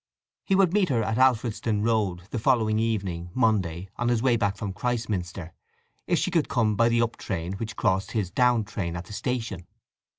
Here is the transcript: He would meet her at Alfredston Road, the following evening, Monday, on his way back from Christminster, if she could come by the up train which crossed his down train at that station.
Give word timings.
He 0.45 0.55
would 0.55 0.73
meet 0.73 0.89
her 0.89 1.03
at 1.03 1.19
Alfredston 1.19 1.83
Road, 1.83 2.23
the 2.31 2.39
following 2.39 2.79
evening, 2.79 3.29
Monday, 3.35 3.87
on 3.97 4.07
his 4.07 4.23
way 4.23 4.35
back 4.35 4.57
from 4.57 4.73
Christminster, 4.73 5.53
if 6.07 6.17
she 6.17 6.31
could 6.31 6.49
come 6.49 6.75
by 6.75 6.89
the 6.89 7.03
up 7.03 7.17
train 7.17 7.53
which 7.53 7.75
crossed 7.75 8.13
his 8.13 8.31
down 8.31 8.63
train 8.63 8.95
at 8.95 9.05
that 9.05 9.13
station. 9.13 9.67